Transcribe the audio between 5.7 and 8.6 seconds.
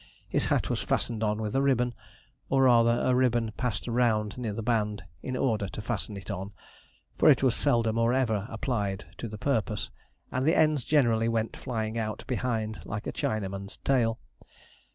fasten it on, for it was seldom or ever